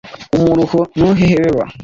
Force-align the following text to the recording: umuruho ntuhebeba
umuruho 0.35 0.79
ntuhebeba 0.97 1.63